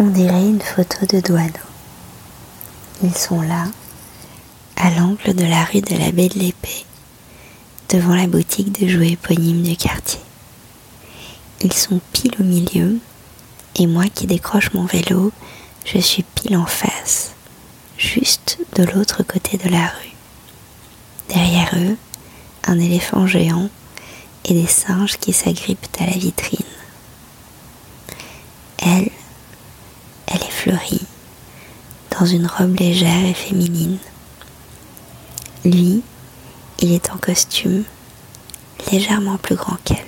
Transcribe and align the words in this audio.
On 0.00 0.06
dirait 0.06 0.46
une 0.46 0.60
photo 0.60 1.06
de 1.06 1.18
douaneaux. 1.18 1.50
Ils 3.02 3.16
sont 3.16 3.40
là, 3.40 3.64
à 4.76 4.90
l'angle 4.90 5.34
de 5.34 5.44
la 5.44 5.64
rue 5.64 5.80
de 5.80 5.96
la 5.96 6.12
Baie 6.12 6.28
de 6.28 6.38
l'Épée, 6.38 6.84
devant 7.88 8.14
la 8.14 8.28
boutique 8.28 8.80
de 8.80 8.86
jouets 8.86 9.10
éponyme 9.14 9.64
du 9.64 9.76
quartier. 9.76 10.20
Ils 11.62 11.72
sont 11.72 12.00
pile 12.12 12.30
au 12.38 12.44
milieu, 12.44 12.98
et 13.74 13.88
moi 13.88 14.04
qui 14.14 14.28
décroche 14.28 14.72
mon 14.72 14.84
vélo, 14.84 15.32
je 15.84 15.98
suis 15.98 16.22
pile 16.22 16.56
en 16.56 16.66
face, 16.66 17.32
juste 17.96 18.58
de 18.76 18.84
l'autre 18.84 19.24
côté 19.24 19.56
de 19.56 19.68
la 19.68 19.88
rue. 19.88 20.14
Derrière 21.28 21.74
eux, 21.74 21.96
un 22.68 22.78
éléphant 22.78 23.26
géant 23.26 23.68
et 24.44 24.54
des 24.54 24.68
singes 24.68 25.18
qui 25.18 25.32
s'agrippent 25.32 25.88
à 25.98 26.06
la 26.06 26.16
vitrine. 26.16 26.60
Elle, 28.78 29.10
dans 32.18 32.26
une 32.26 32.46
robe 32.46 32.78
légère 32.78 33.24
et 33.24 33.34
féminine. 33.34 33.98
Lui, 35.64 36.02
il 36.80 36.92
est 36.92 37.10
en 37.10 37.16
costume, 37.16 37.84
légèrement 38.90 39.38
plus 39.38 39.56
grand 39.56 39.76
qu'elle. 39.84 39.98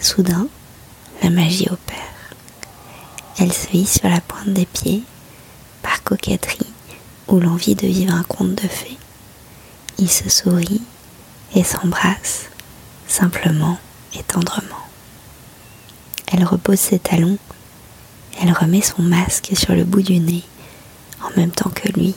Soudain, 0.00 0.48
la 1.22 1.30
magie 1.30 1.68
opère. 1.70 1.96
Elle 3.38 3.52
se 3.52 3.68
vit 3.68 3.86
sur 3.86 4.08
la 4.08 4.20
pointe 4.20 4.52
des 4.52 4.66
pieds, 4.66 5.02
par 5.82 6.02
coquetterie 6.02 6.72
ou 7.28 7.40
l'envie 7.40 7.74
de 7.74 7.86
vivre 7.86 8.14
un 8.14 8.22
conte 8.22 8.54
de 8.54 8.68
fées. 8.68 8.98
Ils 9.98 10.10
se 10.10 10.28
sourient 10.28 10.82
et 11.54 11.64
s'embrassent, 11.64 12.46
simplement 13.08 13.78
et 14.14 14.22
tendrement. 14.22 14.86
Elle 16.32 16.44
repose 16.44 16.78
ses 16.78 16.98
talons, 16.98 17.38
elle 18.40 18.52
remet 18.52 18.82
son 18.82 19.02
masque 19.02 19.50
sur 19.54 19.74
le 19.74 19.84
bout 19.84 20.02
du 20.02 20.18
nez, 20.18 20.42
en 21.22 21.30
même 21.38 21.50
temps 21.50 21.70
que 21.70 21.88
lui. 21.88 22.14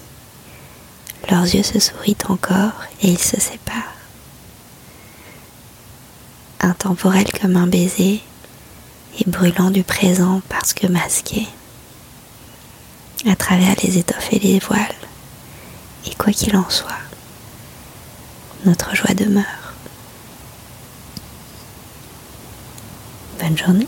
Leurs 1.30 1.44
yeux 1.44 1.64
se 1.64 1.80
sourient 1.80 2.18
encore 2.28 2.74
et 3.02 3.10
ils 3.10 3.20
se 3.20 3.40
séparent. 3.40 3.76
Intemporel 6.62 7.32
comme 7.32 7.56
un 7.56 7.68
baiser 7.68 8.22
et 9.20 9.30
brûlant 9.30 9.72
du 9.72 9.84
présent 9.84 10.42
parce 10.50 10.74
que 10.74 10.88
masqué. 10.88 11.48
À 13.28 13.36
travers 13.36 13.76
les 13.84 13.98
étoffes 13.98 14.32
et 14.32 14.40
les 14.40 14.60
voiles. 14.60 14.80
Et 16.06 16.16
quoi 16.16 16.32
qu'il 16.32 16.56
en 16.56 16.70
soit, 16.70 16.92
notre 18.66 18.96
joie 18.96 19.14
demeure. 19.14 19.44
Bonne 23.40 23.58
journée. 23.58 23.88